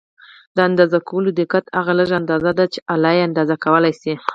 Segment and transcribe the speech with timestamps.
[0.55, 4.13] د اندازه کولو دقت هغه لږه اندازه ده چې آله یې اندازه کولای شي.